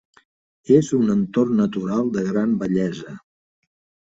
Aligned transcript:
És 0.77 0.87
un 0.99 1.13
entorn 1.15 1.53
natural 1.63 2.09
de 2.17 2.25
gran 2.31 2.57
bellesa. 2.65 3.15